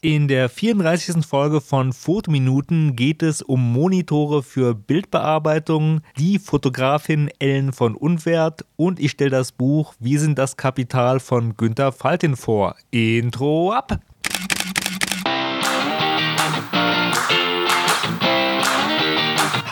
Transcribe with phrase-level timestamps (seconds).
[0.00, 1.26] In der 34.
[1.26, 9.00] Folge von Fotominuten geht es um Monitore für Bildbearbeitung, die Fotografin Ellen von Unwert und
[9.00, 12.76] ich stelle das Buch Wir sind das Kapital von Günter Faltin vor.
[12.92, 13.98] Intro ab!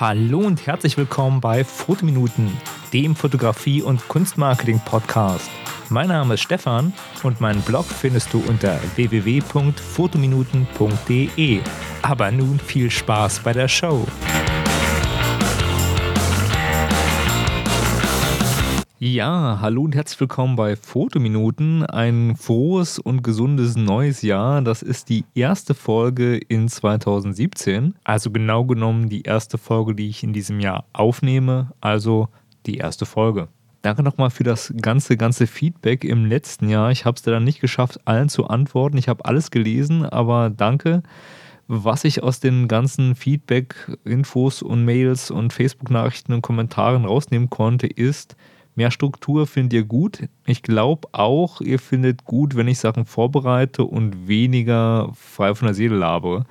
[0.00, 2.50] Hallo und herzlich willkommen bei Fotominuten,
[2.92, 5.48] dem Fotografie- und Kunstmarketing-Podcast.
[5.88, 6.92] Mein Name ist Stefan
[7.22, 11.60] und meinen Blog findest du unter www.fotominuten.de.
[12.02, 14.04] Aber nun viel Spaß bei der Show.
[18.98, 21.86] Ja, hallo und herzlich willkommen bei Fotominuten.
[21.86, 24.62] Ein frohes und gesundes neues Jahr.
[24.62, 27.94] Das ist die erste Folge in 2017.
[28.02, 31.70] Also genau genommen die erste Folge, die ich in diesem Jahr aufnehme.
[31.80, 32.28] Also
[32.66, 33.46] die erste Folge.
[33.86, 36.90] Danke nochmal für das ganze, ganze Feedback im letzten Jahr.
[36.90, 38.98] Ich habe es dann nicht geschafft, allen zu antworten.
[38.98, 41.04] Ich habe alles gelesen, aber danke.
[41.68, 47.86] Was ich aus den ganzen Feedback, Infos und Mails und Facebook-Nachrichten und Kommentaren rausnehmen konnte,
[47.86, 48.34] ist,
[48.74, 50.24] mehr Struktur findet ihr gut.
[50.46, 55.74] Ich glaube auch, ihr findet gut, wenn ich Sachen vorbereite und weniger frei von der
[55.76, 56.44] Seele labere.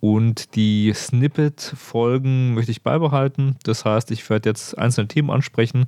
[0.00, 3.56] Und die Snippet-Folgen möchte ich beibehalten.
[3.64, 5.86] Das heißt, ich werde jetzt einzelne Themen ansprechen.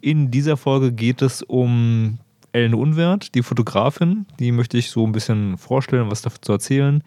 [0.00, 2.18] In dieser Folge geht es um
[2.52, 4.26] Ellen Unwert, die Fotografin.
[4.38, 7.02] Die möchte ich so ein bisschen vorstellen, was dazu erzählen.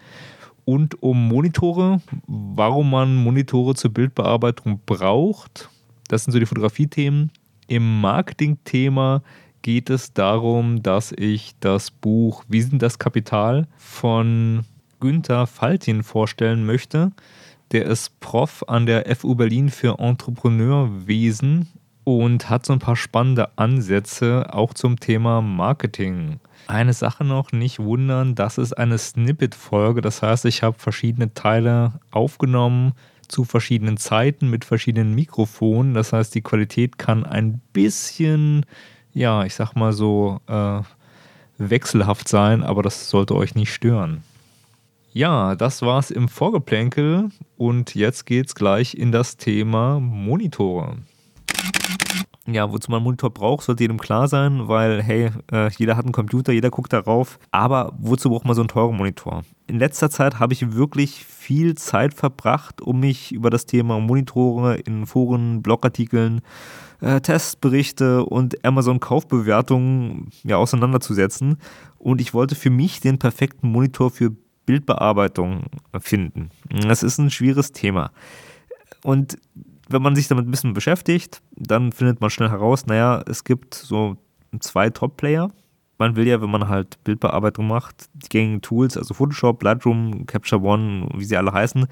[0.66, 5.70] Und um Monitore, warum man Monitore zur Bildbearbeitung braucht.
[6.10, 7.32] Das sind so die Fotografie-Themen.
[7.68, 9.24] Im Marketing-Thema
[9.62, 14.66] geht es darum, dass ich das Buch Wie sind das Kapital von
[15.00, 17.12] Günther Faltin vorstellen möchte.
[17.72, 21.68] Der ist Prof an der FU Berlin für Entrepreneurwesen
[22.04, 26.40] und hat so ein paar spannende Ansätze auch zum Thema Marketing.
[26.68, 30.02] Eine Sache noch, nicht wundern, das ist eine Snippet-Folge.
[30.02, 32.94] Das heißt, ich habe verschiedene Teile aufgenommen
[33.28, 35.94] zu verschiedenen Zeiten mit verschiedenen Mikrofonen.
[35.94, 38.66] Das heißt, die Qualität kann ein bisschen,
[39.14, 40.82] ja, ich sag mal so, äh,
[41.58, 44.24] wechselhaft sein, aber das sollte euch nicht stören.
[45.14, 50.96] Ja, das war's im Vorgeplänkel und jetzt geht's gleich in das Thema Monitore
[52.48, 56.06] ja, wozu man einen Monitor braucht, sollte jedem klar sein, weil, hey, äh, jeder hat
[56.06, 57.38] einen Computer, jeder guckt darauf.
[57.52, 59.44] Aber wozu braucht man so einen teuren Monitor?
[59.68, 64.78] In letzter Zeit habe ich wirklich viel Zeit verbracht, um mich über das Thema Monitore
[64.78, 66.42] in Foren, Blogartikeln,
[67.00, 71.58] äh, Testberichte und Amazon-Kaufbewertungen ja, auseinanderzusetzen.
[72.00, 74.32] Und ich wollte für mich den perfekten Monitor für
[74.66, 75.66] Bildbearbeitung
[76.00, 76.50] finden.
[76.70, 78.12] Das ist ein schwieriges Thema.
[79.04, 79.38] Und
[79.92, 83.74] wenn man sich damit ein bisschen beschäftigt, dann findet man schnell heraus, naja, es gibt
[83.76, 84.18] so
[84.60, 85.52] zwei Top-Player.
[85.98, 90.62] Man will ja, wenn man halt Bildbearbeitung macht, die gängigen Tools, also Photoshop, Lightroom, Capture
[90.62, 91.86] One, wie sie alle heißen,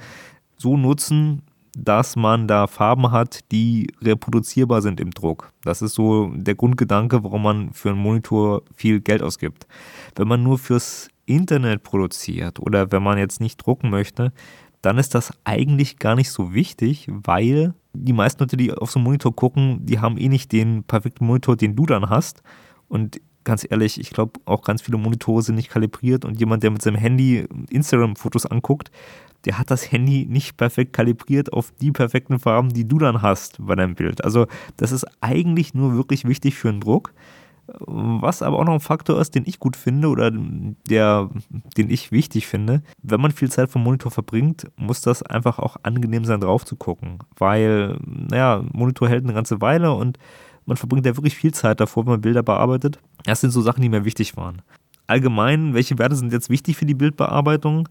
[0.57, 1.43] so nutzen,
[1.77, 5.53] dass man da Farben hat, die reproduzierbar sind im Druck.
[5.63, 9.67] Das ist so der Grundgedanke, warum man für einen Monitor viel Geld ausgibt.
[10.15, 14.33] Wenn man nur fürs Internet produziert oder wenn man jetzt nicht drucken möchte,
[14.81, 18.99] dann ist das eigentlich gar nicht so wichtig, weil die meisten Leute, die auf so
[18.99, 22.43] einen Monitor gucken, die haben eh nicht den perfekten Monitor, den du dann hast.
[22.87, 26.71] Und ganz ehrlich, ich glaube, auch ganz viele Monitore sind nicht kalibriert und jemand, der
[26.71, 28.91] mit seinem Handy Instagram-Fotos anguckt,
[29.45, 33.57] der hat das Handy nicht perfekt kalibriert auf die perfekten Farben, die du dann hast
[33.65, 34.23] bei deinem Bild.
[34.23, 34.47] Also
[34.77, 37.13] das ist eigentlich nur wirklich wichtig für einen Druck.
[37.79, 41.29] Was aber auch noch ein Faktor ist, den ich gut finde oder der,
[41.77, 45.77] den ich wichtig finde, wenn man viel Zeit vom Monitor verbringt, muss das einfach auch
[45.83, 47.19] angenehm sein, drauf zu gucken.
[47.37, 50.17] Weil, naja, Monitor hält eine ganze Weile und
[50.65, 52.99] man verbringt ja wirklich viel Zeit davor, wenn man Bilder bearbeitet.
[53.25, 54.61] Das sind so Sachen, die mir wichtig waren.
[55.07, 57.89] Allgemein, welche Werte sind jetzt wichtig für die Bildbearbeitung?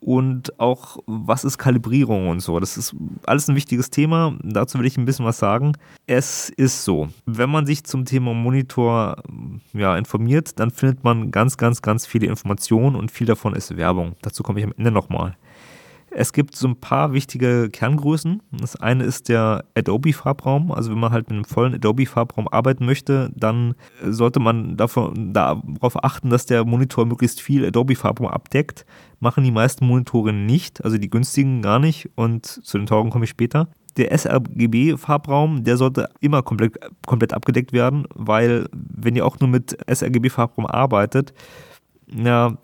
[0.00, 2.60] Und auch was ist Kalibrierung und so.
[2.60, 2.94] Das ist
[3.26, 4.36] alles ein wichtiges Thema.
[4.42, 5.72] Dazu will ich ein bisschen was sagen.
[6.06, 9.22] Es ist so, wenn man sich zum Thema Monitor
[9.72, 14.14] ja, informiert, dann findet man ganz, ganz, ganz viele Informationen und viel davon ist Werbung.
[14.22, 15.36] Dazu komme ich am Ende nochmal.
[16.10, 18.42] Es gibt so ein paar wichtige Kerngrößen.
[18.52, 20.72] Das eine ist der Adobe-Farbraum.
[20.72, 26.02] Also wenn man halt mit einem vollen Adobe-Farbraum arbeiten möchte, dann sollte man davon, darauf
[26.02, 28.86] achten, dass der Monitor möglichst viel Adobe-Farbraum abdeckt.
[29.20, 32.10] Machen die meisten Monitore nicht, also die günstigen gar nicht.
[32.14, 33.68] Und zu den teuren komme ich später.
[33.96, 39.76] Der sRGB-Farbraum, der sollte immer komplett, komplett abgedeckt werden, weil wenn ihr auch nur mit
[39.92, 41.34] sRGB-Farbraum arbeitet,
[42.06, 42.56] ja,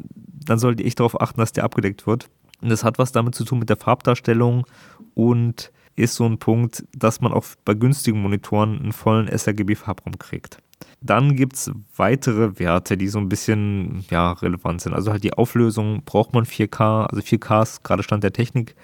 [0.46, 2.28] dann solltet ihr echt darauf achten, dass der abgedeckt wird.
[2.60, 4.66] Und das hat was damit zu tun mit der Farbdarstellung
[5.14, 10.58] und ist so ein Punkt, dass man auch bei günstigen Monitoren einen vollen sRGB-Farbraum kriegt.
[11.00, 14.94] Dann gibt es weitere Werte, die so ein bisschen ja, relevant sind.
[14.94, 18.74] Also halt die Auflösung, braucht man 4K, also 4K ist gerade Stand der Technik,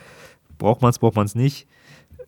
[0.58, 1.66] braucht man es, braucht man es nicht.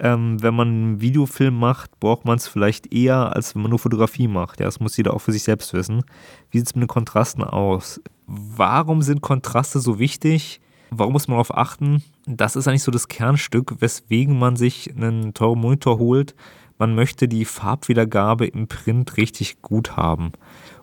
[0.00, 3.78] Ähm, wenn man einen Videofilm macht, braucht man es vielleicht eher, als wenn man nur
[3.78, 4.58] Fotografie macht.
[4.58, 6.02] Ja, das muss jeder auch für sich selbst wissen.
[6.50, 8.00] Wie sieht es mit den Kontrasten aus?
[8.26, 10.60] Warum sind Kontraste so wichtig?
[10.94, 12.02] Warum muss man darauf achten?
[12.26, 16.34] Das ist eigentlich so das Kernstück, weswegen man sich einen teuren Monitor holt.
[16.76, 20.32] Man möchte die Farbwiedergabe im Print richtig gut haben.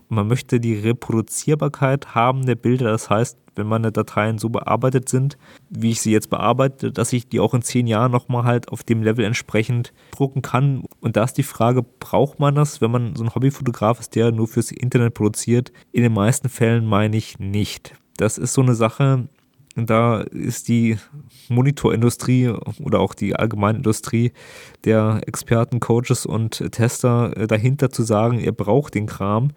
[0.08, 2.90] Und man möchte die Reproduzierbarkeit haben der Bilder.
[2.90, 5.38] Das heißt, wenn meine Dateien so bearbeitet sind,
[5.70, 8.84] wie ich sie jetzt bearbeite, dass ich die auch in zehn Jahren nochmal halt auf
[8.84, 10.86] dem Level entsprechend drucken kann.
[11.02, 14.32] Und da ist die Frage, braucht man das, wenn man so ein Hobbyfotograf ist, der
[14.32, 15.72] nur fürs Internet produziert?
[15.92, 17.94] In den meisten Fällen meine ich nicht.
[18.18, 19.30] Das ist so eine Sache,
[19.76, 20.98] da ist die
[21.48, 22.50] Monitorindustrie
[22.84, 24.34] oder auch die Allgemeinindustrie
[24.84, 29.52] der Experten, Coaches und Tester äh, dahinter zu sagen, ihr braucht den Kram.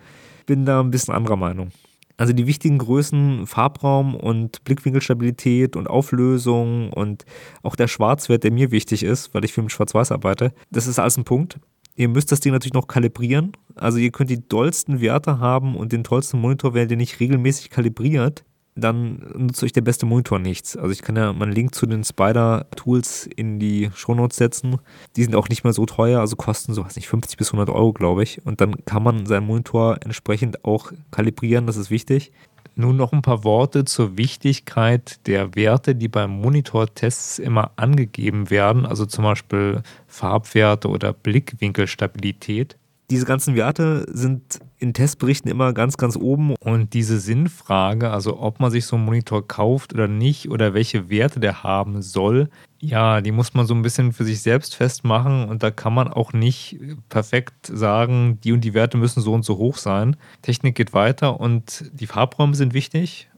[0.47, 1.71] Bin da ein bisschen anderer Meinung.
[2.17, 7.25] Also die wichtigen Größen, Farbraum und Blickwinkelstabilität und Auflösung und
[7.63, 10.99] auch der Schwarzwert, der mir wichtig ist, weil ich viel mit Schwarz-Weiß arbeite, das ist
[10.99, 11.59] alles ein Punkt.
[11.97, 13.53] Ihr müsst das Ding natürlich noch kalibrieren.
[13.75, 17.71] Also ihr könnt die dollsten Werte haben und den tollsten Monitor, wenn ihr nicht regelmäßig
[17.71, 20.77] kalibriert, dann nutzt euch der beste Monitor nichts.
[20.77, 24.79] Also ich kann ja mal einen Link zu den Spider-Tools in die Shownotes setzen.
[25.17, 27.69] Die sind auch nicht mehr so teuer, also kosten so, weiß nicht, 50 bis 100
[27.69, 28.45] Euro, glaube ich.
[28.47, 32.33] Und dann kann man seinen Monitor entsprechend auch kalibrieren, das ist wichtig.
[32.75, 38.87] Nun noch ein paar Worte zur Wichtigkeit der Werte, die beim Monitortests immer angegeben werden,
[38.87, 42.79] also zum Beispiel Farbwerte oder Blickwinkelstabilität
[43.13, 46.55] diese ganzen Werte sind in Testberichten immer ganz, ganz oben.
[46.61, 51.11] Und diese Sinnfrage, also ob man sich so einen Monitor kauft oder nicht oder welche
[51.11, 52.49] Werte der haben soll,
[52.81, 55.47] ja, die muss man so ein bisschen für sich selbst festmachen.
[55.47, 56.79] Und da kann man auch nicht
[57.11, 60.17] perfekt sagen, die und die Werte müssen so und so hoch sein.
[60.41, 63.29] Technik geht weiter und die Farbräume sind wichtig.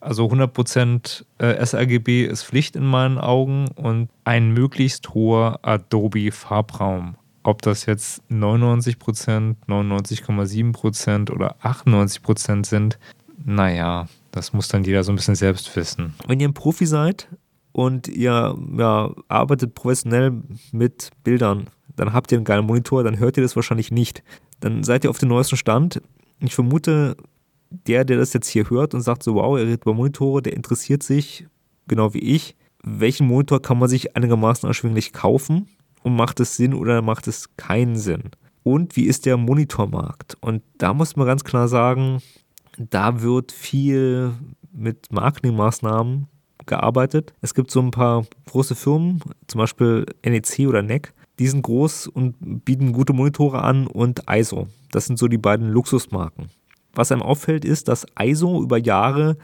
[0.00, 7.14] Also 100% äh, sRGB ist Pflicht in meinen Augen und ein möglichst hoher Adobe Farbraum
[7.42, 12.98] ob das jetzt 99% 99,7% oder 98% sind,
[13.44, 16.14] naja, das muss dann jeder so ein bisschen selbst wissen.
[16.26, 17.28] Wenn ihr ein Profi seid
[17.72, 20.42] und ihr ja, arbeitet professionell
[20.72, 21.66] mit Bildern,
[21.96, 24.22] dann habt ihr einen geilen Monitor, dann hört ihr das wahrscheinlich nicht.
[24.60, 26.00] Dann seid ihr auf dem neuesten Stand.
[26.40, 27.16] Ich vermute,
[27.70, 30.54] der, der das jetzt hier hört und sagt so, wow, er redet über Monitore, der
[30.54, 31.46] interessiert sich,
[31.88, 35.68] genau wie ich, welchen Monitor kann man sich einigermaßen erschwinglich kaufen
[36.02, 38.30] und macht es Sinn oder macht es keinen Sinn?
[38.62, 40.36] Und wie ist der Monitormarkt?
[40.40, 42.22] Und da muss man ganz klar sagen,
[42.78, 44.32] da wird viel
[44.72, 46.28] mit Marketingmaßnahmen
[46.66, 47.34] gearbeitet.
[47.40, 52.06] Es gibt so ein paar große Firmen, zum Beispiel NEC oder NEC, die sind groß
[52.06, 54.68] und bieten gute Monitore an und ISO.
[54.90, 56.50] Das sind so die beiden Luxusmarken.
[56.94, 59.36] Was einem auffällt, ist, dass ISO über Jahre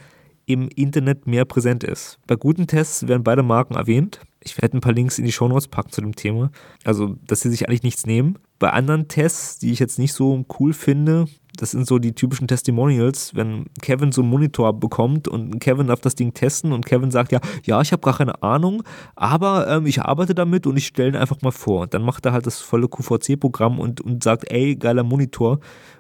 [0.47, 2.19] im Internet mehr präsent ist.
[2.27, 4.21] Bei guten Tests werden beide Marken erwähnt.
[4.41, 6.51] Ich werde ein paar Links in die Shownotes packen zu dem Thema.
[6.85, 8.39] Also, dass sie sich eigentlich nichts nehmen.
[8.59, 11.27] Bei anderen Tests, die ich jetzt nicht so cool finde,
[11.59, 16.01] das sind so die typischen Testimonials, wenn Kevin so einen Monitor bekommt und Kevin darf
[16.01, 18.85] das Ding testen und Kevin sagt ja, ja, ich habe gar keine Ahnung,
[19.17, 21.89] aber ähm, ich arbeite damit und ich stelle ihn einfach mal vor.
[21.89, 25.59] Dann macht er halt das volle QVC-Programm und, und sagt, ey, geiler Monitor,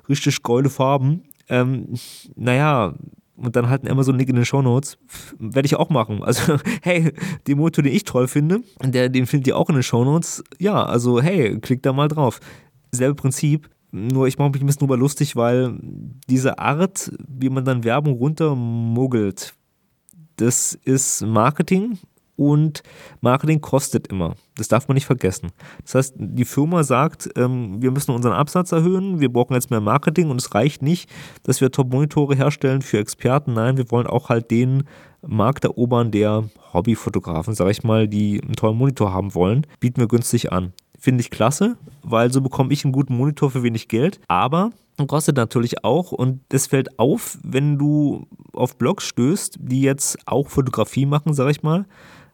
[0.08, 1.24] richtig geile Farben.
[1.48, 1.94] Ähm,
[2.36, 2.94] naja,
[3.38, 3.68] und dann
[4.04, 4.98] so einen Link in den Shownotes.
[5.38, 6.22] Werde ich auch machen.
[6.22, 7.12] Also, hey,
[7.46, 10.44] den Motor, den ich toll finde, der, den findet ihr auch in den Shownotes.
[10.58, 12.40] Ja, also, hey, klickt da mal drauf.
[12.92, 13.70] Selbe Prinzip.
[13.90, 15.78] Nur ich mache mich ein bisschen drüber lustig, weil
[16.28, 19.54] diese Art, wie man dann Werbung runtermuggelt,
[20.36, 21.98] das ist Marketing
[22.38, 22.82] und
[23.20, 24.34] Marketing kostet immer.
[24.56, 25.50] Das darf man nicht vergessen.
[25.82, 29.80] Das heißt, die Firma sagt, ähm, wir müssen unseren Absatz erhöhen, wir brauchen jetzt mehr
[29.80, 31.10] Marketing und es reicht nicht,
[31.42, 33.54] dass wir Top-Monitore herstellen für Experten.
[33.54, 34.84] Nein, wir wollen auch halt den
[35.26, 40.06] Markt erobern der Hobbyfotografen, sage ich mal, die einen tollen Monitor haben wollen, bieten wir
[40.06, 40.72] günstig an.
[40.96, 44.20] Finde ich klasse, weil so bekomme ich einen guten Monitor für wenig Geld.
[44.28, 44.70] Aber
[45.06, 50.48] kostet natürlich auch und das fällt auf, wenn du auf Blogs stößt, die jetzt auch
[50.48, 51.86] Fotografie machen, sag ich mal,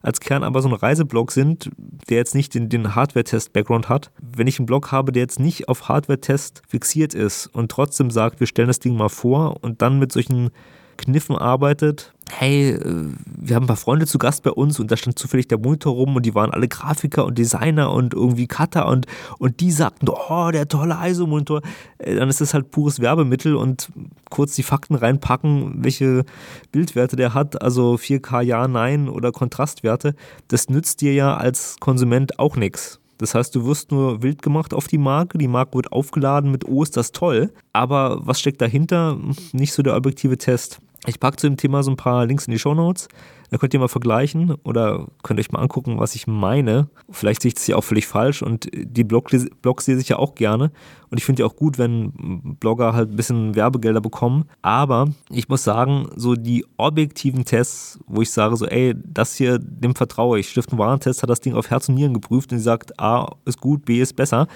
[0.05, 1.71] als Kern aber so ein Reiseblog sind,
[2.09, 4.11] der jetzt nicht den, den Hardware-Test-Background hat.
[4.21, 8.39] Wenn ich einen Blog habe, der jetzt nicht auf Hardware-Test fixiert ist und trotzdem sagt,
[8.39, 10.51] wir stellen das Ding mal vor und dann mit solchen
[10.99, 12.14] Kniffen arbeitet.
[12.31, 15.47] Hey, äh, wir haben ein paar Freunde zu Gast bei uns und da stand zufällig
[15.49, 19.07] der Monitor rum und die waren alle Grafiker und Designer und irgendwie Cutter und,
[19.39, 21.61] und die sagten, oh, der tolle ISO-Monitor.
[21.99, 23.91] Äh, dann ist das halt pures Werbemittel und
[24.31, 26.25] kurz die Fakten reinpacken, welche
[26.73, 30.15] Bildwerte der hat, also 4K ja, nein oder Kontrastwerte.
[30.49, 33.01] Das nützt dir ja als Konsument auch nichts.
[33.19, 36.67] Das heißt, du wirst nur wild gemacht auf die Marke, die Marke wird aufgeladen mit,
[36.67, 37.53] oh, ist das toll.
[37.73, 39.19] Aber was steckt dahinter?
[39.53, 40.81] Nicht so der objektive Test.
[41.07, 43.09] Ich packe zu dem Thema so ein paar Links in die Show Notes.
[43.51, 46.89] Da könnt ihr mal vergleichen oder könnt euch mal angucken, was ich meine.
[47.11, 49.31] Vielleicht sehe ich das ja auch völlig falsch und die Blog,
[49.63, 50.73] Blogs lese ich ja auch gerne.
[51.11, 54.47] Und ich finde ja auch gut, wenn Blogger halt ein bisschen Werbegelder bekommen.
[54.63, 59.59] Aber ich muss sagen, so die objektiven Tests, wo ich sage so, ey, das hier,
[59.59, 60.49] dem vertraue ich.
[60.49, 63.61] Stift- und Warentest hat das Ding auf Herz und Nieren geprüft und sagt, A ist
[63.61, 64.49] gut, B ist besser.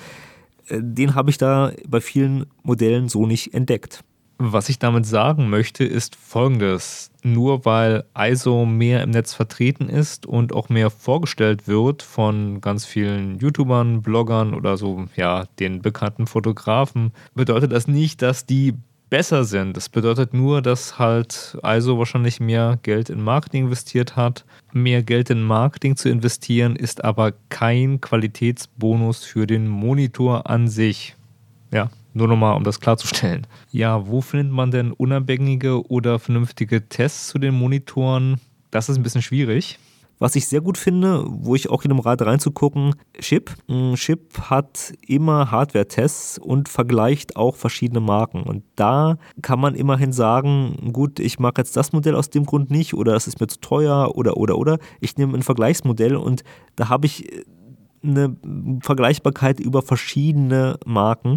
[0.67, 4.03] Äh, den habe ich da bei vielen Modellen so nicht entdeckt.
[4.41, 7.11] Was ich damit sagen möchte, ist folgendes.
[7.25, 12.87] Nur weil ISO mehr im Netz vertreten ist und auch mehr vorgestellt wird von ganz
[12.87, 18.75] vielen YouTubern, Bloggern oder so, ja, den bekannten Fotografen, bedeutet das nicht, dass die
[19.11, 19.77] besser sind.
[19.77, 24.45] Das bedeutet nur, dass halt ISO wahrscheinlich mehr Geld in Marketing investiert hat.
[24.73, 31.17] Mehr Geld in Marketing zu investieren ist aber kein Qualitätsbonus für den Monitor an sich.
[31.73, 33.47] Ja, nur nochmal, um das klarzustellen.
[33.71, 38.41] Ja, wo findet man denn unabhängige oder vernünftige Tests zu den Monitoren?
[38.71, 39.79] Das ist ein bisschen schwierig.
[40.21, 43.53] Was ich sehr gut finde, wo ich auch in dem Rat reinzugucken, Chip.
[43.69, 48.43] Mm, Chip hat immer Hardware-Tests und vergleicht auch verschiedene Marken.
[48.43, 52.69] Und da kann man immerhin sagen, gut, ich mag jetzt das Modell aus dem Grund
[52.69, 54.79] nicht oder das ist mir zu teuer oder oder oder.
[55.01, 56.43] Ich nehme ein Vergleichsmodell und
[56.75, 57.31] da habe ich
[58.03, 58.37] eine
[58.83, 61.37] Vergleichbarkeit über verschiedene Marken.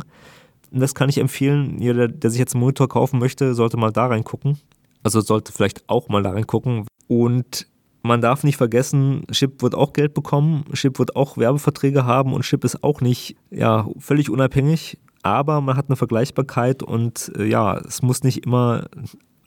[0.72, 1.78] Das kann ich empfehlen.
[1.80, 4.58] Jeder, der sich jetzt einen Monitor kaufen möchte, sollte mal da reingucken.
[5.04, 6.86] Also sollte vielleicht auch mal da reingucken.
[7.08, 7.68] Und
[8.04, 12.44] man darf nicht vergessen, Chip wird auch Geld bekommen, Chip wird auch Werbeverträge haben und
[12.44, 14.98] Chip ist auch nicht ja, völlig unabhängig.
[15.24, 18.88] Aber man hat eine Vergleichbarkeit und äh, ja, es muss nicht immer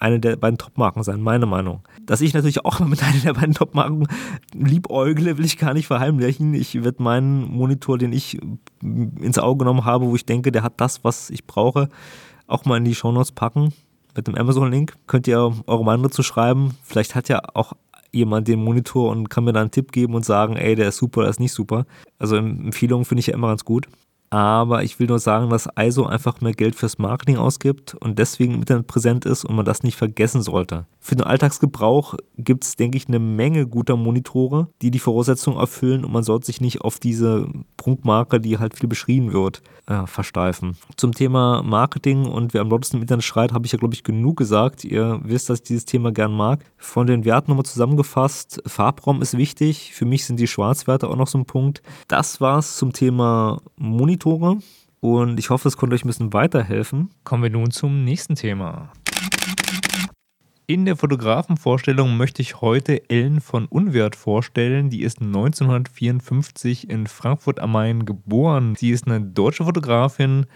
[0.05, 1.81] eine der beiden Top-Marken sein, meine Meinung.
[2.05, 4.07] Dass ich natürlich auch mit einer der beiden Top-Marken
[4.53, 6.53] liebäugle, will ich gar nicht verheimlichen.
[6.53, 8.39] Ich werde meinen Monitor, den ich
[8.83, 11.89] ins Auge genommen habe, wo ich denke, der hat das, was ich brauche,
[12.47, 13.73] auch mal in die Shownotes packen.
[14.15, 16.77] Mit dem Amazon-Link könnt ihr eure Meinung dazu schreiben.
[16.83, 17.73] Vielleicht hat ja auch
[18.13, 20.99] jemand den Monitor und kann mir da einen Tipp geben und sagen, ey, der ist
[20.99, 21.87] super, der ist nicht super.
[22.19, 23.89] Also Empfehlungen finde ich ja immer ganz gut.
[24.31, 28.55] Aber ich will nur sagen, dass ISO einfach mehr Geld fürs Marketing ausgibt und deswegen
[28.55, 30.87] im Internet präsent ist und man das nicht vergessen sollte.
[30.99, 36.05] Für den Alltagsgebrauch gibt es, denke ich, eine Menge guter Monitore, die die Voraussetzungen erfüllen
[36.05, 40.77] und man sollte sich nicht auf diese Prunkmarke, die halt viel beschrieben wird, äh, versteifen.
[40.97, 44.03] Zum Thema Marketing und wer am lautesten im Internet schreit, habe ich ja, glaube ich,
[44.03, 44.85] genug gesagt.
[44.85, 46.65] Ihr wisst, dass ich dieses Thema gern mag.
[46.77, 48.63] Von den Werten nochmal zusammengefasst.
[48.67, 49.93] Farbraum ist wichtig.
[49.93, 51.83] Für mich sind die Schwarzwerte auch noch so ein Punkt.
[52.09, 53.61] Das war's zum Thema
[54.15, 54.59] Monitore.
[55.01, 57.11] Und ich hoffe, es konnte euch ein bisschen weiterhelfen.
[57.25, 58.93] Kommen wir nun zum nächsten Thema.
[60.67, 64.89] In der Fotografenvorstellung möchte ich heute Ellen von Unwert vorstellen.
[64.89, 68.75] Die ist 1954 in Frankfurt am Main geboren.
[68.77, 70.47] Sie ist eine deutsche Fotografin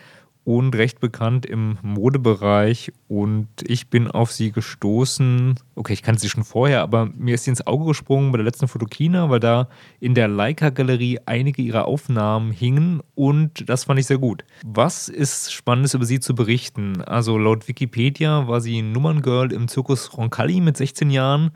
[0.48, 2.90] und recht bekannt im Modebereich.
[3.06, 5.56] Und ich bin auf sie gestoßen.
[5.74, 8.46] Okay, ich kannte sie schon vorher, aber mir ist sie ins Auge gesprungen bei der
[8.46, 9.68] letzten Fotokina, weil da
[10.00, 14.42] in der Leica-Galerie einige ihrer Aufnahmen hingen und das fand ich sehr gut.
[14.64, 17.02] Was ist Spannendes über sie zu berichten?
[17.02, 21.50] Also laut Wikipedia war sie Nummerngirl im Zirkus Roncalli mit 16 Jahren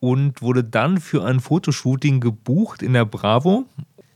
[0.00, 3.66] und wurde dann für ein Fotoshooting gebucht in der Bravo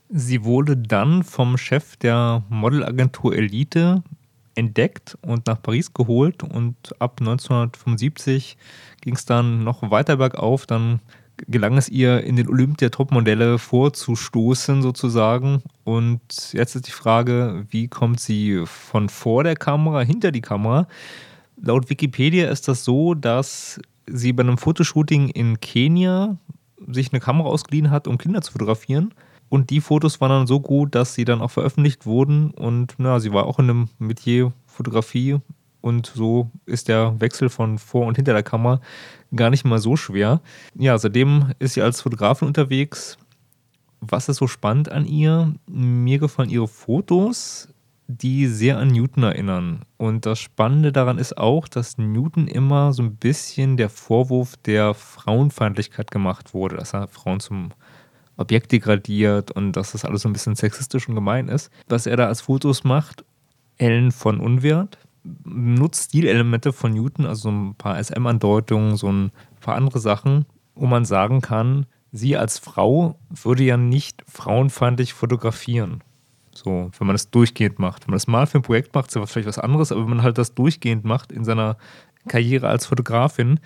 [0.09, 4.05] Sie wurde dann vom Chef der Modelagentur Elite
[4.57, 8.57] entdeckt und nach Paris geholt und ab 1975
[9.01, 10.67] ging es dann noch weiter bergauf.
[10.67, 11.01] Dann
[11.47, 15.63] gelang es ihr, in den Olymp der Topmodelle vorzustoßen sozusagen.
[15.85, 20.89] Und jetzt ist die Frage, wie kommt sie von vor der Kamera hinter die Kamera?
[21.61, 26.37] Laut Wikipedia ist das so, dass sie bei einem Fotoshooting in Kenia
[26.89, 29.13] sich eine Kamera ausgeliehen hat, um Kinder zu fotografieren
[29.49, 32.51] und die Fotos waren dann so gut, dass sie dann auch veröffentlicht wurden.
[32.51, 35.39] Und na, sie war auch in einem Metier Fotografie.
[35.81, 38.81] Und so ist der Wechsel von vor und hinter der Kamera
[39.35, 40.41] gar nicht mal so schwer.
[40.75, 43.19] Ja, seitdem ist sie als Fotografin unterwegs.
[44.01, 45.55] Was ist so spannend an ihr?
[45.67, 47.69] Mir gefallen ihre Fotos,
[48.09, 49.85] die sehr an Newton erinnern.
[49.97, 54.93] Und das Spannende daran ist auch, dass Newton immer so ein bisschen der Vorwurf der
[54.93, 57.71] Frauenfeindlichkeit gemacht wurde, dass er Frauen zum
[58.37, 61.71] Objekt degradiert und dass das alles so ein bisschen sexistisch und gemein ist.
[61.89, 63.25] Was er da als Fotos macht,
[63.79, 64.99] Ellen von Unwert,
[65.45, 70.87] nutzt Stilelemente von Newton, also so ein paar SM-Andeutungen, so ein paar andere Sachen, wo
[70.87, 76.03] man sagen kann, sie als Frau würde ja nicht frauenfeindlich fotografieren.
[76.53, 78.07] So, wenn man das durchgehend macht.
[78.07, 80.11] Wenn man das mal für ein Projekt macht, ist ja vielleicht was anderes, aber wenn
[80.11, 81.77] man halt das durchgehend macht in seiner
[82.29, 83.61] Karriere als Fotografin,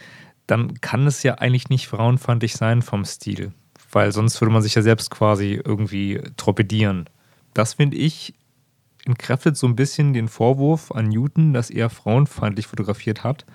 [0.46, 3.52] dann kann es ja eigentlich nicht frauenfeindlich sein vom Stil
[3.92, 7.08] weil sonst würde man sich ja selbst quasi irgendwie torpedieren.
[7.54, 8.34] das finde ich
[9.06, 13.46] entkräftet so ein bisschen den Vorwurf an Newton, dass er frauenfeindlich fotografiert hat,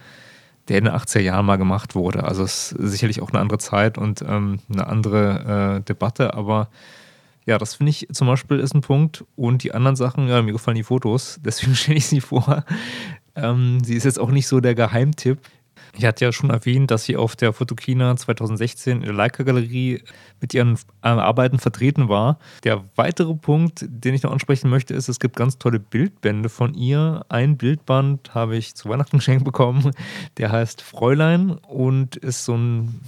[0.67, 2.23] der in den 80er Jahren mal gemacht wurde.
[2.23, 6.69] Also es ist sicherlich auch eine andere Zeit und ähm, eine andere äh, Debatte, aber
[7.45, 9.23] ja, das finde ich zum Beispiel ist ein Punkt.
[9.35, 12.65] Und die anderen Sachen, ja, mir gefallen die Fotos, deswegen stelle ich sie vor.
[13.35, 15.39] Ähm, sie ist jetzt auch nicht so der Geheimtipp.
[15.97, 20.03] Ich hatte ja schon erwähnt, dass sie auf der Fotokina 2016 in der Leica-Galerie
[20.41, 22.37] mit ihren äh, Arbeiten vertreten war.
[22.65, 26.73] Der weitere Punkt, den ich noch ansprechen möchte, ist, es gibt ganz tolle Bildbände von
[26.73, 27.25] ihr.
[27.29, 29.91] Ein Bildband habe ich zu Weihnachten geschenkt bekommen,
[30.37, 32.99] der heißt Fräulein und ist so ein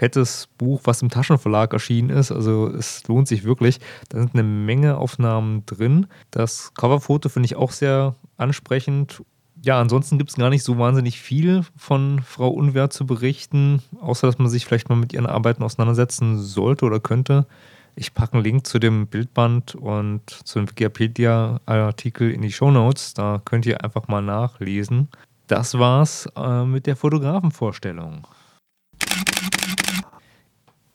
[0.00, 2.32] fettes Buch, was im Taschenverlag erschienen ist.
[2.32, 3.80] Also es lohnt sich wirklich.
[4.08, 6.06] Da sind eine Menge Aufnahmen drin.
[6.30, 9.22] Das Coverfoto finde ich auch sehr ansprechend
[9.62, 14.26] ja, ansonsten gibt es gar nicht so wahnsinnig viel von Frau Unwehr zu berichten, außer
[14.26, 17.46] dass man sich vielleicht mal mit ihren Arbeiten auseinandersetzen sollte oder könnte.
[17.94, 23.12] Ich packe einen Link zu dem Bildband und zu dem Wikipedia-Artikel in die Show Notes.
[23.12, 25.08] Da könnt ihr einfach mal nachlesen.
[25.46, 28.26] Das war's äh, mit der Fotografenvorstellung.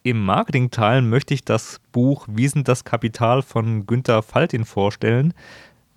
[0.01, 5.33] Im Marketingteil möchte ich das Buch Wie sind das Kapital von Günter Faltin vorstellen.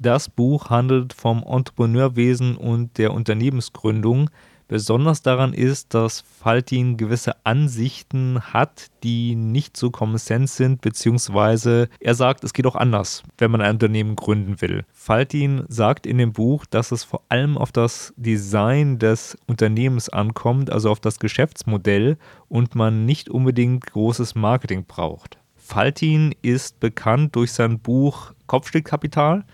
[0.01, 4.31] Das Buch handelt vom Entrepreneurwesen und der Unternehmensgründung.
[4.69, 11.89] Besonders daran ist, dass Faltin gewisse Ansichten hat, die nicht so Common Sense sind, beziehungsweise
[11.99, 14.85] er sagt, es geht auch anders, wenn man ein Unternehmen gründen will.
[14.93, 20.71] Faltin sagt in dem Buch, dass es vor allem auf das Design des Unternehmens ankommt,
[20.71, 25.39] also auf das Geschäftsmodell und man nicht unbedingt großes Marketing braucht.
[25.57, 29.45] Faltin ist bekannt durch sein Buch Kopfstückkapital.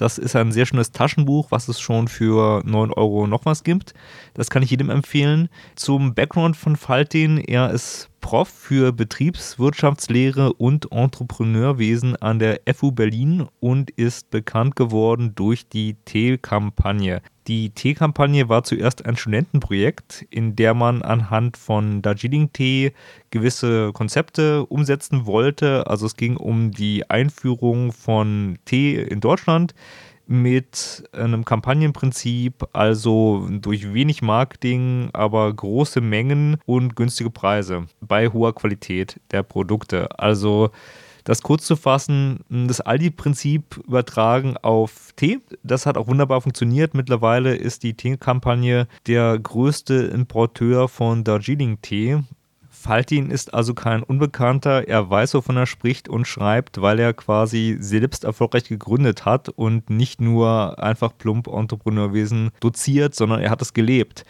[0.00, 3.92] Das ist ein sehr schönes Taschenbuch, was es schon für 9 Euro noch was gibt.
[4.32, 5.50] Das kann ich jedem empfehlen.
[5.76, 13.46] Zum Background von Faltin, er ist Prof für Betriebswirtschaftslehre und Entrepreneurwesen an der FU Berlin
[13.60, 17.20] und ist bekannt geworden durch die T-Kampagne.
[17.50, 22.92] Die Tee-Kampagne war zuerst ein Studentenprojekt, in der man anhand von Darjeeling-Tee
[23.30, 25.88] gewisse Konzepte umsetzen wollte.
[25.88, 29.74] Also es ging um die Einführung von Tee in Deutschland
[30.28, 38.54] mit einem Kampagnenprinzip, also durch wenig Marketing, aber große Mengen und günstige Preise bei hoher
[38.54, 40.20] Qualität der Produkte.
[40.20, 40.70] Also
[41.24, 45.40] das kurz zu fassen, das Aldi-Prinzip übertragen auf Tee.
[45.62, 46.94] Das hat auch wunderbar funktioniert.
[46.94, 52.20] Mittlerweile ist die Tee-Kampagne der größte Importeur von Darjeeling-Tee.
[52.80, 57.76] Faltin ist also kein Unbekannter, er weiß, wovon er spricht und schreibt, weil er quasi
[57.78, 63.74] selbst erfolgreich gegründet hat und nicht nur einfach plump Entrepreneurwesen doziert, sondern er hat es
[63.74, 64.24] gelebt.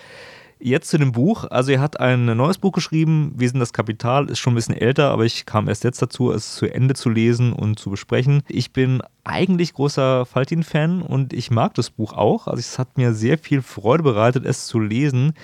[0.62, 1.44] Jetzt zu dem Buch.
[1.50, 4.76] Also er hat ein neues Buch geschrieben, Wir sind das Kapital, ist schon ein bisschen
[4.76, 8.42] älter, aber ich kam erst jetzt dazu, es zu Ende zu lesen und zu besprechen.
[8.46, 12.46] Ich bin eigentlich großer Faltin-Fan und ich mag das Buch auch.
[12.46, 15.34] Also es hat mir sehr viel Freude bereitet, es zu lesen.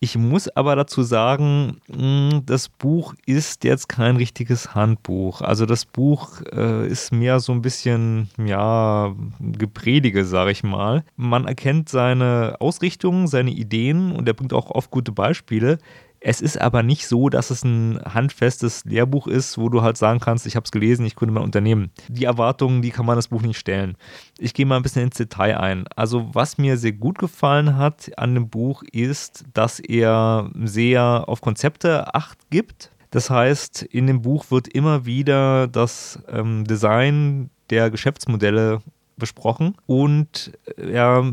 [0.00, 5.40] Ich muss aber dazu sagen, hm, das Buch ist jetzt kein richtiges Handbuch.
[5.40, 11.04] Also das Buch äh, ist mehr so ein bisschen, ja, Gepredige, sage ich mal.
[11.16, 15.78] Man erkennt seine Ausrichtung, seine Ideen und er bringt auch oft gute Beispiele.
[16.26, 20.20] Es ist aber nicht so, dass es ein handfestes Lehrbuch ist, wo du halt sagen
[20.20, 21.90] kannst, ich habe es gelesen, ich gründe mein Unternehmen.
[22.08, 23.98] Die Erwartungen, die kann man das Buch nicht stellen.
[24.38, 25.84] Ich gehe mal ein bisschen ins Detail ein.
[25.96, 31.42] Also was mir sehr gut gefallen hat an dem Buch ist, dass er sehr auf
[31.42, 32.90] Konzepte acht gibt.
[33.10, 38.80] Das heißt, in dem Buch wird immer wieder das ähm, Design der Geschäftsmodelle
[39.16, 41.32] besprochen und äh, er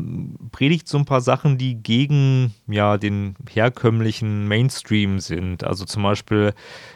[0.52, 5.64] predigt so ein paar Sachen, die gegen ja, den herkömmlichen Mainstream sind.
[5.64, 6.54] Also zum Beispiel,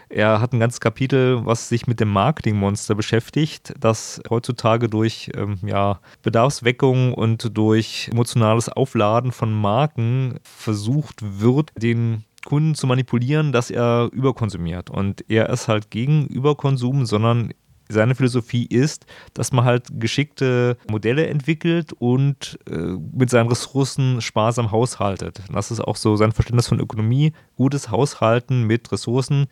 [0.10, 5.58] er hat ein ganzes Kapitel, was sich mit dem Marketingmonster beschäftigt, das heutzutage durch ähm,
[5.65, 13.71] ja, Bedarfsweckung und durch emotionales Aufladen von Marken versucht wird, den Kunden zu manipulieren, dass
[13.71, 14.89] er überkonsumiert.
[14.89, 17.54] Und er ist halt gegen Überkonsum, sondern
[17.89, 24.71] seine Philosophie ist, dass man halt geschickte Modelle entwickelt und äh, mit seinen Ressourcen sparsam
[24.71, 25.41] haushaltet.
[25.52, 29.48] Das ist auch so sein Verständnis von Ökonomie, gutes Haushalten mit Ressourcen.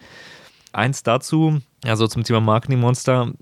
[0.72, 3.34] Eins dazu, also zum Thema Marketingmonster,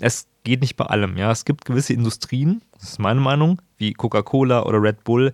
[0.00, 1.16] es geht nicht bei allem.
[1.16, 5.32] Ja, es gibt gewisse Industrien, das ist meine Meinung, wie Coca-Cola oder Red Bull,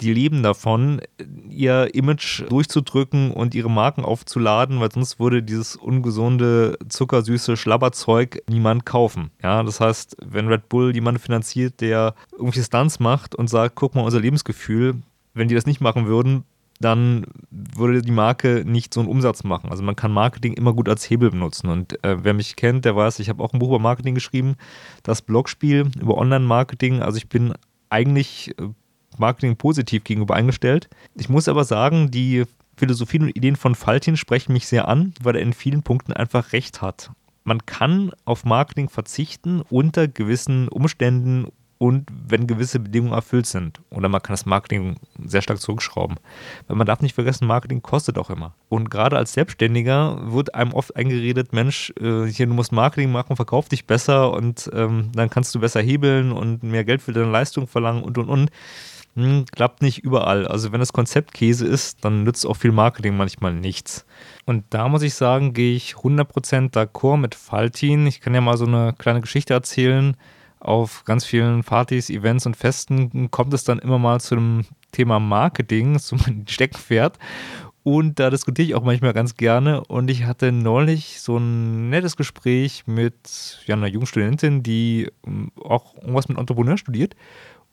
[0.00, 1.00] die leben davon,
[1.48, 8.84] ihr Image durchzudrücken und ihre Marken aufzuladen, weil sonst würde dieses ungesunde, zuckersüße Schlabberzeug niemand
[8.84, 9.30] kaufen.
[9.42, 13.94] Ja, das heißt, wenn Red Bull jemanden finanziert, der irgendwelche Stunts macht und sagt, guck
[13.94, 14.96] mal, unser Lebensgefühl,
[15.32, 16.44] wenn die das nicht machen würden,
[16.80, 19.70] dann würde die Marke nicht so einen Umsatz machen.
[19.70, 21.68] Also man kann Marketing immer gut als Hebel benutzen.
[21.68, 24.56] Und äh, wer mich kennt, der weiß, ich habe auch ein Buch über Marketing geschrieben,
[25.02, 27.02] das Blogspiel über Online-Marketing.
[27.02, 27.54] Also ich bin
[27.88, 28.68] eigentlich äh,
[29.18, 30.88] Marketing positiv gegenüber eingestellt.
[31.14, 32.44] Ich muss aber sagen, die
[32.76, 36.52] Philosophien und Ideen von Faltin sprechen mich sehr an, weil er in vielen Punkten einfach
[36.52, 37.10] recht hat.
[37.44, 41.46] Man kann auf Marketing verzichten unter gewissen Umständen
[41.78, 43.80] und wenn gewisse Bedingungen erfüllt sind.
[43.90, 46.16] Oder man kann das Marketing sehr stark zurückschrauben.
[46.66, 48.54] Weil man darf nicht vergessen, Marketing kostet auch immer.
[48.68, 53.36] Und gerade als Selbstständiger wird einem oft eingeredet, Mensch, äh, hier, du musst Marketing machen,
[53.36, 57.30] verkauf dich besser und ähm, dann kannst du besser hebeln und mehr Geld für deine
[57.30, 58.50] Leistung verlangen und und und.
[59.14, 60.46] Hm, klappt nicht überall.
[60.46, 64.04] Also wenn das Konzept Käse ist, dann nützt auch viel Marketing manchmal nichts.
[64.44, 68.06] Und da muss ich sagen, gehe ich 100% d'accord mit Faltin.
[68.06, 70.16] Ich kann ja mal so eine kleine Geschichte erzählen
[70.66, 75.20] auf ganz vielen Partys, Events und Festen kommt es dann immer mal zu dem Thema
[75.20, 77.18] Marketing, zu meinem Steckenpferd.
[77.82, 79.84] Und da diskutiere ich auch manchmal ganz gerne.
[79.84, 85.52] Und ich hatte neulich so ein nettes Gespräch mit ja, einer jungen Studentin, die ähm,
[85.62, 87.14] auch irgendwas mit Entrepreneur studiert.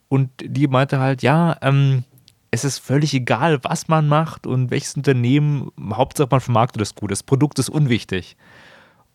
[0.09, 2.03] Und die meinte halt, ja, ähm,
[2.51, 7.09] es ist völlig egal, was man macht und welches Unternehmen, Hauptsache man vermarktet es gut.
[7.09, 8.37] Das Produkt ist unwichtig.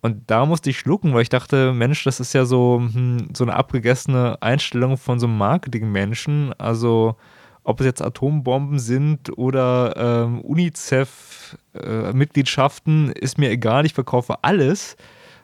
[0.01, 3.43] Und da musste ich schlucken, weil ich dachte, Mensch, das ist ja so, hm, so
[3.45, 6.55] eine abgegessene Einstellung von so einem Marketingmenschen.
[6.59, 7.17] Also
[7.65, 14.97] ob es jetzt Atombomben sind oder ähm, UNICEF-Mitgliedschaften, äh, ist mir egal, ich verkaufe alles.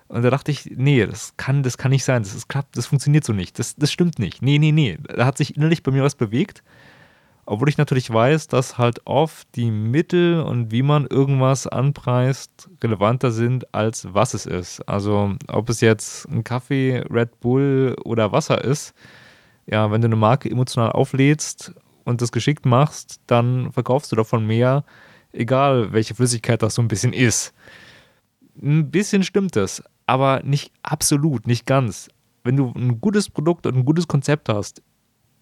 [0.09, 3.25] Und da dachte ich, nee, das kann, das kann nicht sein, das, ist, das funktioniert
[3.25, 4.43] so nicht, das, das stimmt nicht.
[4.43, 6.63] Nee, nee, nee, da hat sich innerlich bei mir was bewegt.
[7.47, 13.33] Obwohl ich natürlich weiß, dass halt oft die Mittel und wie man irgendwas anpreist relevanter
[13.33, 14.81] sind, als was es ist.
[14.89, 18.95] Also ob es jetzt ein Kaffee, Red Bull oder Wasser ist,
[19.67, 24.47] ja, wenn du eine Marke emotional auflädst und das geschickt machst, dann verkaufst du davon
[24.47, 24.85] mehr,
[25.33, 27.53] egal welche Flüssigkeit das so ein bisschen ist.
[28.63, 32.09] Ein bisschen stimmt es, aber nicht absolut, nicht ganz.
[32.43, 34.83] Wenn du ein gutes Produkt und ein gutes Konzept hast,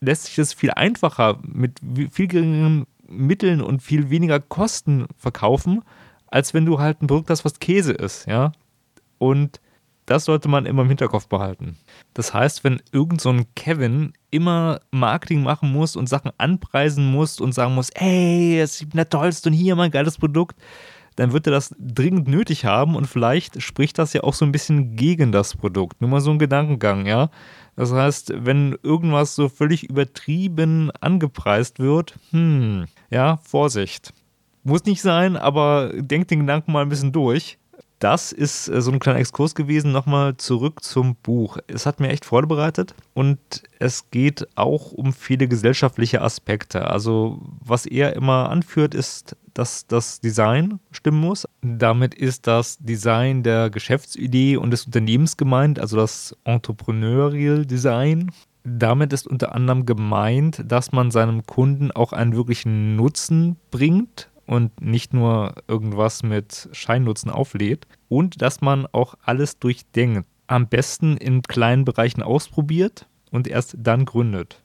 [0.02, 1.78] lässt sich das viel einfacher mit
[2.10, 5.82] viel geringeren Mitteln und viel weniger Kosten verkaufen,
[6.26, 8.52] als wenn du halt ein Produkt hast, was Käse ist, ja.
[9.18, 9.60] Und
[10.06, 11.76] das sollte man immer im Hinterkopf behalten.
[12.14, 17.40] Das heißt, wenn irgend so ein Kevin immer Marketing machen muss und Sachen anpreisen muss
[17.40, 20.56] und sagen muss, ey, ich bin der Tollste und hier mein geiles Produkt,
[21.16, 24.52] dann wird er das dringend nötig haben und vielleicht spricht das ja auch so ein
[24.52, 26.00] bisschen gegen das Produkt.
[26.00, 27.30] Nur mal so ein Gedankengang, ja.
[27.76, 34.12] Das heißt, wenn irgendwas so völlig übertrieben angepreist wird, hm, ja, Vorsicht.
[34.64, 37.58] Muss nicht sein, aber denkt den Gedanken mal ein bisschen durch.
[38.02, 39.92] Das ist äh, so ein kleiner Exkurs gewesen.
[39.92, 41.58] Nochmal zurück zum Buch.
[41.68, 43.38] Es hat mir echt Freude bereitet und
[43.78, 46.88] es geht auch um viele gesellschaftliche Aspekte.
[46.90, 51.46] Also, was er immer anführt, ist dass das Design stimmen muss.
[51.60, 58.32] Damit ist das Design der Geschäftsidee und des Unternehmens gemeint, also das Entrepreneurial Design.
[58.64, 64.82] Damit ist unter anderem gemeint, dass man seinem Kunden auch einen wirklichen Nutzen bringt und
[64.82, 67.86] nicht nur irgendwas mit Scheinnutzen auflädt.
[68.08, 70.28] Und dass man auch alles durchdenkt.
[70.46, 74.62] Am besten in kleinen Bereichen ausprobiert und erst dann gründet.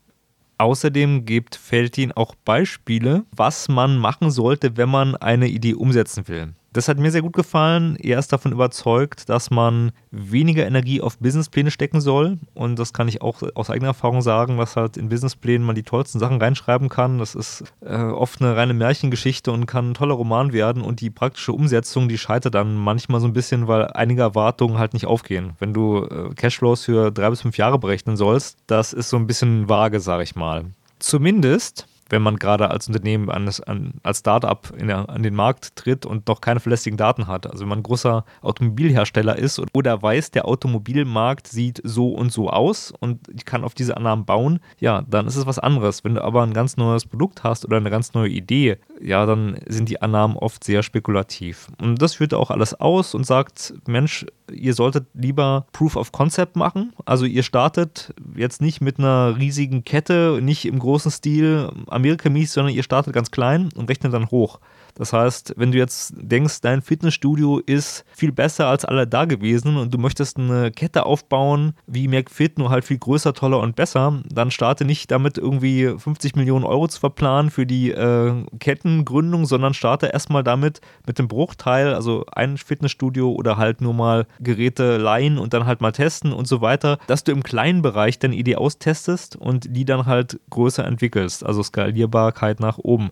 [0.58, 6.50] Außerdem gibt Feltin auch Beispiele, was man machen sollte, wenn man eine Idee umsetzen will.
[6.78, 7.96] Das hat mir sehr gut gefallen.
[7.96, 12.38] Er ist davon überzeugt, dass man weniger Energie auf Businesspläne stecken soll.
[12.54, 15.82] Und das kann ich auch aus eigener Erfahrung sagen, dass halt in Businessplänen man die
[15.82, 17.18] tollsten Sachen reinschreiben kann.
[17.18, 20.84] Das ist äh, oft eine reine Märchengeschichte und kann ein toller Roman werden.
[20.84, 24.94] Und die praktische Umsetzung, die scheitert dann manchmal so ein bisschen, weil einige Erwartungen halt
[24.94, 25.54] nicht aufgehen.
[25.58, 29.26] Wenn du äh, Cashflows für drei bis fünf Jahre berechnen sollst, das ist so ein
[29.26, 30.66] bisschen vage, sag ich mal.
[31.00, 36.06] Zumindest wenn man gerade als Unternehmen an, an, als Startup der, an den Markt tritt
[36.06, 37.48] und noch keine verlässlichen Daten hat.
[37.48, 42.50] Also wenn man ein großer Automobilhersteller ist oder weiß, der Automobilmarkt sieht so und so
[42.50, 46.04] aus und ich kann auf diese Annahmen bauen, ja, dann ist es was anderes.
[46.04, 49.60] Wenn du aber ein ganz neues Produkt hast oder eine ganz neue Idee, ja, dann
[49.68, 51.68] sind die Annahmen oft sehr spekulativ.
[51.82, 56.56] Und das führt auch alles aus und sagt, Mensch, ihr solltet lieber Proof of Concept
[56.56, 56.94] machen.
[57.06, 62.74] Also ihr startet jetzt nicht mit einer riesigen Kette, nicht im großen Stil Amerika-mies, sondern
[62.74, 64.60] ihr startet ganz klein und rechnet dann hoch.
[64.98, 69.78] Das heißt, wenn du jetzt denkst, dein Fitnessstudio ist viel besser als alle da gewesen
[69.78, 74.24] und du möchtest eine Kette aufbauen wie McFit, nur halt viel größer, toller und besser,
[74.28, 79.76] dann starte nicht damit irgendwie 50 Millionen Euro zu verplanen für die äh, Kettengründung, sondern
[79.76, 85.38] starte erstmal damit mit dem Bruchteil, also ein Fitnessstudio oder halt nur mal Geräte leihen
[85.38, 88.56] und dann halt mal testen und so weiter, dass du im kleinen Bereich deine Idee
[88.56, 93.12] austestest und die dann halt größer entwickelst, also Skalierbarkeit nach oben.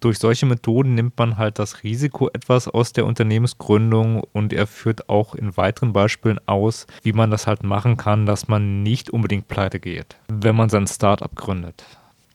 [0.00, 5.08] durch solche Methoden nimmt man halt das Risiko etwas aus der Unternehmensgründung und er führt
[5.08, 9.48] auch in weiteren Beispielen aus, wie man das halt machen kann, dass man nicht unbedingt
[9.48, 11.86] pleite geht, wenn man sein Startup gründet.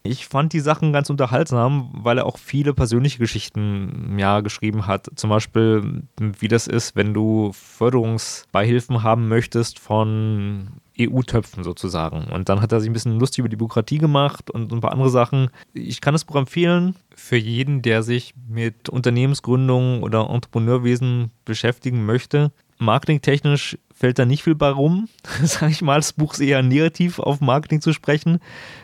[0.02, 5.08] Ich fand die Sachen ganz unterhaltsam, weil er auch viele persönliche Geschichten ja, geschrieben hat.
[5.16, 10.70] Zum Beispiel, wie das ist, wenn du Förderungsbeihilfen haben möchtest von
[11.00, 12.26] EU-Töpfen sozusagen.
[12.26, 14.92] Und dann hat er sich ein bisschen lustig über die Bürokratie gemacht und ein paar
[14.92, 15.50] andere Sachen.
[15.74, 22.52] Ich kann das Buch empfehlen für jeden, der sich mit Unternehmensgründung oder Entrepreneurwesen beschäftigen möchte.
[22.80, 25.10] Marketingtechnisch fällt da nicht viel bei rum,
[25.44, 25.98] sage ich mal.
[25.98, 28.40] Das Buch ist eher negativ auf Marketing zu sprechen.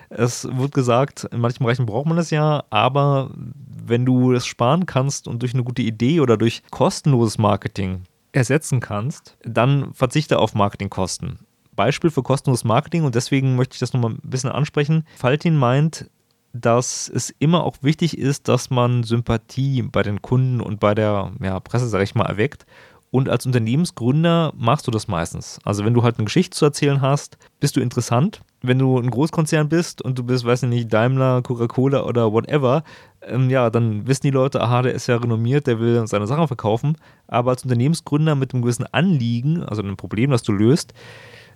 [0.10, 3.32] Es wird gesagt, in manchen Bereichen braucht man das ja, aber
[3.86, 8.82] wenn du das sparen kannst und durch eine gute Idee oder durch kostenloses Marketing ersetzen
[8.82, 11.40] kannst, dann verzichte auf Marketingkosten.
[11.76, 15.04] Beispiel für kostenloses Marketing und deswegen möchte ich das nochmal ein bisschen ansprechen.
[15.18, 16.10] Faltin meint,
[16.54, 21.32] dass es immer auch wichtig ist, dass man Sympathie bei den Kunden und bei der
[21.42, 22.66] ja, Presse, sag ich mal, erweckt.
[23.12, 25.60] Und als Unternehmensgründer machst du das meistens.
[25.64, 28.42] Also wenn du halt eine Geschichte zu erzählen hast, bist du interessant.
[28.62, 32.84] Wenn du ein Großkonzern bist und du bist, weiß ich nicht, Daimler, Coca-Cola oder whatever,
[33.22, 36.48] ähm, ja, dann wissen die Leute, aha, der ist ja renommiert, der will seine Sachen
[36.48, 36.98] verkaufen.
[37.28, 40.94] Aber als Unternehmensgründer mit einem gewissen Anliegen, also einem Problem, das du löst,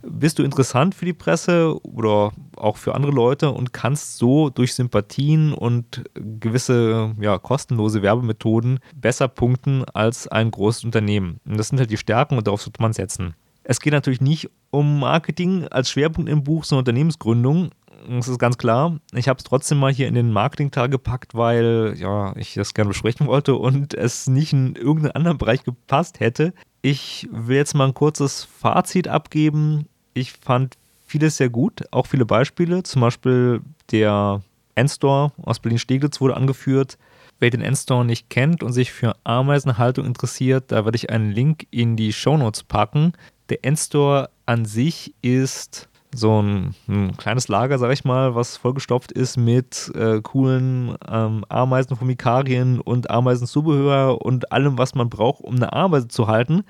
[0.01, 4.73] bist du interessant für die Presse oder auch für andere Leute und kannst so durch
[4.73, 11.39] Sympathien und gewisse ja, kostenlose Werbemethoden besser punkten als ein großes Unternehmen.
[11.45, 13.35] Und das sind halt die Stärken und darauf sollte man setzen.
[13.63, 17.69] Es geht natürlich nicht um Marketing als Schwerpunkt im Buch, sondern Unternehmensgründung.
[18.07, 18.99] Das ist ganz klar.
[19.13, 22.89] Ich habe es trotzdem mal hier in den Marketing-Tag gepackt, weil ja, ich das gerne
[22.89, 26.53] besprechen wollte und es nicht in irgendeinen anderen Bereich gepasst hätte.
[26.81, 29.87] Ich will jetzt mal ein kurzes Fazit abgeben.
[30.13, 32.83] Ich fand vieles sehr gut, auch viele Beispiele.
[32.83, 34.41] Zum Beispiel der
[34.75, 36.97] Endstore aus Berlin-Steglitz wurde angeführt.
[37.39, 41.67] Wer den Endstore nicht kennt und sich für Ameisenhaltung interessiert, da werde ich einen Link
[41.71, 43.13] in die Shownotes packen.
[43.49, 49.11] Der Endstore an sich ist so ein, ein, kleines Lager, sag ich mal, was vollgestopft
[49.11, 55.71] ist mit äh, coolen ähm, Ameisenfumikarien und Ameisenzubehör und allem, was man braucht, um eine
[55.73, 56.63] Ameise zu halten.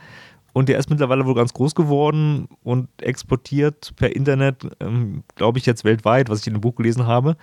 [0.51, 5.65] Und der ist mittlerweile wohl ganz groß geworden und exportiert per Internet, ähm, glaube ich,
[5.65, 7.37] jetzt weltweit, was ich in dem Buch gelesen habe.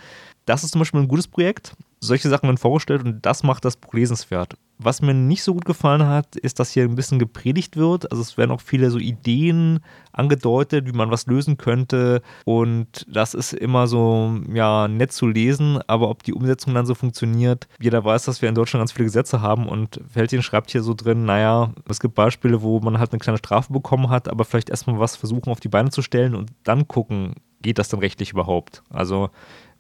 [0.45, 1.77] Das ist zum Beispiel ein gutes Projekt.
[2.01, 4.57] Solche Sachen werden vorgestellt und das macht das Buch lesenswert.
[4.79, 8.11] Was mir nicht so gut gefallen hat, ist, dass hier ein bisschen gepredigt wird.
[8.11, 9.81] Also es werden auch viele so Ideen
[10.13, 12.21] angedeutet, wie man was lösen könnte.
[12.45, 15.81] Und das ist immer so, ja, nett zu lesen.
[15.87, 19.07] Aber ob die Umsetzung dann so funktioniert, jeder weiß, dass wir in Deutschland ganz viele
[19.07, 19.67] Gesetze haben.
[19.67, 23.39] Und Feldchen schreibt hier so drin, naja, es gibt Beispiele, wo man halt eine kleine
[23.39, 26.87] Strafe bekommen hat, aber vielleicht erstmal was versuchen auf die Beine zu stellen und dann
[26.87, 28.83] gucken, geht das denn rechtlich überhaupt?
[28.91, 29.31] Also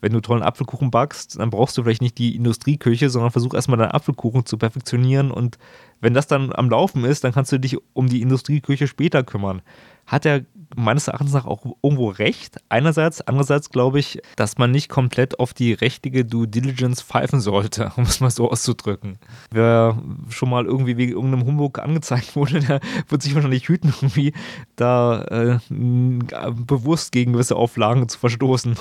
[0.00, 3.78] wenn du tollen Apfelkuchen backst, dann brauchst du vielleicht nicht die Industrieküche, sondern versuch erstmal
[3.78, 5.58] deinen Apfelkuchen zu perfektionieren und
[6.00, 9.62] wenn das dann am Laufen ist, dann kannst du dich um die Industrieküche später kümmern.
[10.06, 10.42] Hat er
[10.74, 12.56] meines Erachtens nach auch irgendwo recht.
[12.68, 17.92] Einerseits, andererseits glaube ich, dass man nicht komplett auf die richtige Due Diligence pfeifen sollte,
[17.96, 19.18] um es mal so auszudrücken.
[19.50, 24.32] Wer schon mal irgendwie wegen irgendeinem Humbug angezeigt wurde, der wird sich wahrscheinlich hüten, irgendwie
[24.76, 28.76] da äh, bewusst gegen gewisse Auflagen zu verstoßen.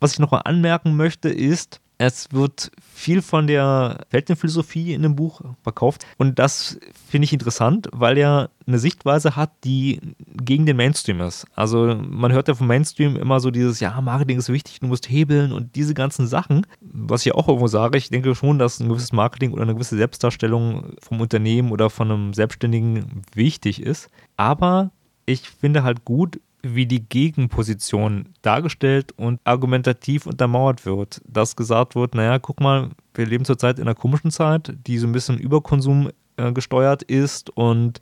[0.00, 5.14] Was ich noch mal anmerken möchte, ist, es wird viel von der Weltenphilosophie in dem
[5.14, 6.78] Buch verkauft und das
[7.08, 10.00] finde ich interessant, weil er eine Sichtweise hat, die
[10.42, 11.46] gegen den Mainstream ist.
[11.54, 15.08] Also man hört ja vom Mainstream immer so dieses, ja, Marketing ist wichtig, du musst
[15.08, 16.66] hebeln und diese ganzen Sachen.
[16.80, 19.96] Was ich auch irgendwo sage, ich denke schon, dass ein gewisses Marketing oder eine gewisse
[19.96, 24.08] Selbstdarstellung vom Unternehmen oder von einem Selbstständigen wichtig ist.
[24.36, 24.90] Aber
[25.26, 31.20] ich finde halt gut, wie die Gegenposition dargestellt und argumentativ untermauert wird.
[31.26, 35.06] Dass gesagt wird, naja, guck mal, wir leben zurzeit in einer komischen Zeit, die so
[35.06, 38.00] ein bisschen Überkonsum äh, gesteuert ist und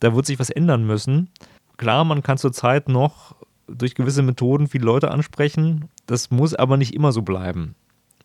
[0.00, 1.30] da wird sich was ändern müssen.
[1.76, 3.34] Klar, man kann zurzeit noch
[3.66, 7.74] durch gewisse Methoden viele Leute ansprechen, das muss aber nicht immer so bleiben.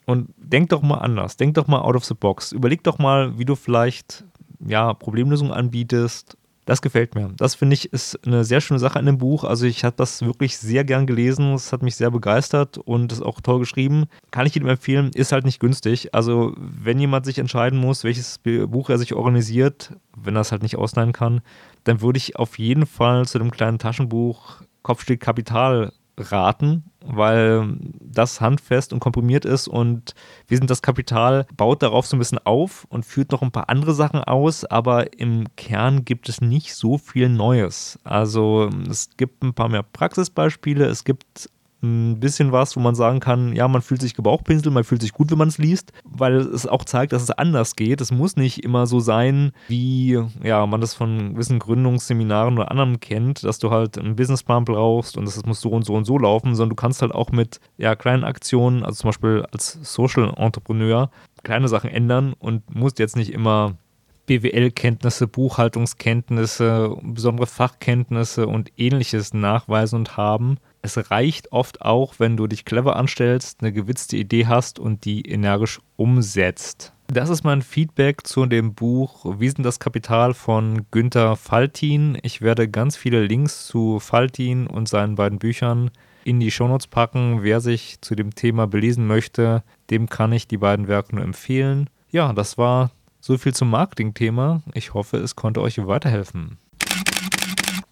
[0.06, 2.52] Und denk doch mal anders, denk doch mal out of the box.
[2.52, 4.24] Überleg doch mal, wie du vielleicht
[4.65, 7.32] ja, Problemlösungen anbietest das gefällt mir.
[7.38, 9.43] Das finde ich ist eine sehr schöne Sache an dem Buch.
[9.43, 11.54] Also ich habe das wirklich sehr gern gelesen.
[11.54, 14.06] Es hat mich sehr begeistert und ist auch toll geschrieben.
[14.32, 15.12] Kann ich jedem empfehlen.
[15.13, 16.15] Ist halt nicht günstig.
[16.15, 20.63] Also wenn jemand sich entscheiden muss, welches Buch er sich organisiert, wenn er es halt
[20.63, 21.41] nicht ausleihen kann,
[21.84, 28.41] dann würde ich auf jeden Fall zu dem kleinen Taschenbuch Kopfstück Kapital raten, weil das
[28.41, 30.13] handfest und komprimiert ist und
[30.47, 33.69] wir sind das Kapital, baut darauf so ein bisschen auf und führt noch ein paar
[33.69, 37.99] andere Sachen aus, aber im Kern gibt es nicht so viel Neues.
[38.03, 41.49] Also es gibt ein paar mehr Praxisbeispiele, es gibt
[41.86, 45.13] ein bisschen was, wo man sagen kann, ja, man fühlt sich gebauchpinselt, man fühlt sich
[45.13, 48.02] gut, wenn man es liest, weil es auch zeigt, dass es anders geht.
[48.02, 53.00] Es muss nicht immer so sein, wie ja, man das von gewissen Gründungsseminaren oder anderen
[53.00, 56.17] kennt, dass du halt einen Businessplan brauchst und das muss so und so und so
[56.17, 60.34] laufen, sondern du kannst halt auch mit ja, kleinen Aktionen, also zum Beispiel als Social
[60.36, 61.10] Entrepreneur,
[61.43, 63.78] kleine Sachen ändern und musst jetzt nicht immer
[64.26, 70.58] BWL-Kenntnisse, Buchhaltungskenntnisse, besondere Fachkenntnisse und ähnliches nachweisen und haben.
[70.86, 75.24] Es reicht oft auch, wenn du dich clever anstellst, eine gewitzte Idee hast und die
[75.24, 76.93] energisch umsetzt.
[77.08, 82.19] Das ist mein Feedback zu dem Buch Wie sind das Kapital von Günther Faltin.
[82.21, 85.89] Ich werde ganz viele Links zu Faltin und seinen beiden Büchern
[86.24, 87.41] in die Shownotes packen.
[87.41, 91.89] Wer sich zu dem Thema belesen möchte, dem kann ich die beiden Werke nur empfehlen.
[92.12, 94.62] Ja, das war so viel zum Marketing-Thema.
[94.76, 96.60] Ich hoffe, es konnte euch weiterhelfen.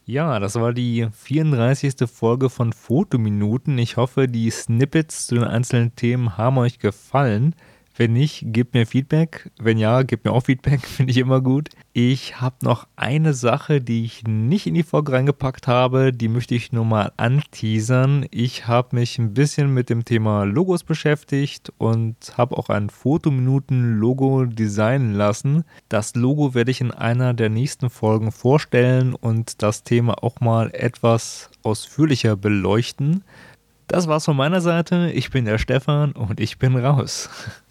[0.06, 2.10] Ja, das war die 34.
[2.12, 3.78] Folge von Fotominuten.
[3.78, 7.56] Ich hoffe, die Snippets zu den einzelnen Themen haben euch gefallen.
[7.96, 9.52] Wenn nicht, gebt mir Feedback.
[9.60, 11.70] Wenn ja, gebt mir auch Feedback, finde ich immer gut.
[11.94, 16.56] Ich habe noch eine Sache, die ich nicht in die Folge reingepackt habe, die möchte
[16.56, 18.26] ich nur mal anteasern.
[18.32, 24.46] Ich habe mich ein bisschen mit dem Thema Logos beschäftigt und habe auch ein Fotominuten-Logo
[24.46, 25.64] designen lassen.
[25.88, 30.72] Das Logo werde ich in einer der nächsten Folgen vorstellen und das Thema auch mal
[30.74, 33.24] etwas ausführlicher beleuchten.
[33.88, 35.12] Das war's von meiner Seite.
[35.14, 37.30] Ich bin der Stefan und ich bin raus.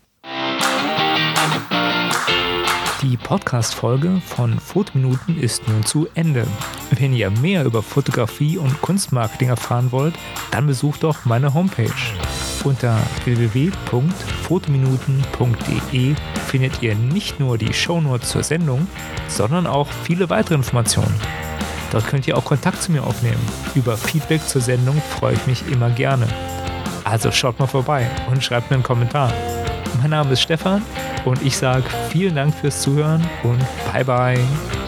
[3.02, 6.46] Die Podcast-Folge von Fotominuten ist nun zu Ende.
[6.92, 10.14] Wenn ihr mehr über Fotografie und Kunstmarketing erfahren wollt,
[10.52, 11.90] dann besucht doch meine Homepage.
[12.62, 16.14] Unter www.fotominuten.de
[16.46, 18.86] findet ihr nicht nur die Shownotes zur Sendung,
[19.26, 21.20] sondern auch viele weitere Informationen.
[21.90, 23.42] Dort könnt ihr auch Kontakt zu mir aufnehmen.
[23.74, 26.28] Über Feedback zur Sendung freue ich mich immer gerne.
[27.02, 29.32] Also schaut mal vorbei und schreibt mir einen Kommentar.
[30.00, 30.82] Mein Name ist Stefan
[31.24, 33.60] und ich sage vielen Dank fürs Zuhören und
[33.92, 34.81] bye bye.